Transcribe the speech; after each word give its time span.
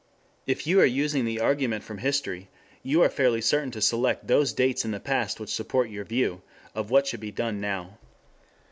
If 0.47 0.65
you 0.65 0.79
are 0.79 0.85
using 0.85 1.25
the 1.25 1.39
argument 1.39 1.83
from 1.83 1.99
history 1.99 2.49
you 2.81 3.03
are 3.03 3.07
fairly 3.09 3.39
certain 3.39 3.69
to 3.69 3.81
select 3.83 4.25
those 4.25 4.51
dates 4.51 4.83
in 4.83 4.89
the 4.89 4.99
past 4.99 5.39
which 5.39 5.53
support 5.53 5.91
your 5.91 6.05
view 6.05 6.41
of 6.73 6.89
what 6.89 7.05
should 7.05 7.19
be 7.19 7.29
done 7.31 7.61
now. 7.61 7.99